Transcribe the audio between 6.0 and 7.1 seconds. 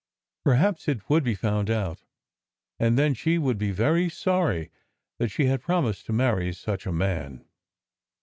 to marry such a